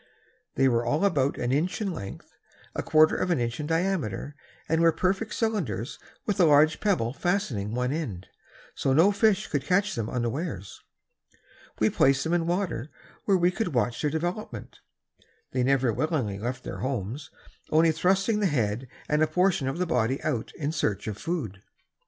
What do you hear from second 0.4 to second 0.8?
They